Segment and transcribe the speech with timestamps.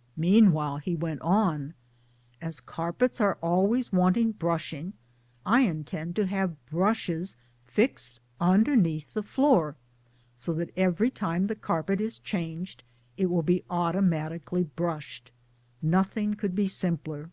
[0.26, 1.74] "Meanwhile" he went on
[2.08, 4.92] *' as carpets are always wanting brushing
[5.44, 7.34] I intend to have brushes
[7.64, 9.74] fixed underneath the floor,
[10.36, 12.84] so that every, time the carpet is changed
[13.16, 15.32] it will be automatically brushed.
[15.82, 17.30] Nothing could be simpler."